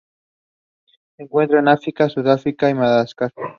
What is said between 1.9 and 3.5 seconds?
subsahariana y Madagascar.